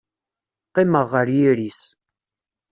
Qqimeɣ 0.67 1.05
ɣer 1.13 1.27
yiri-s. 1.35 1.81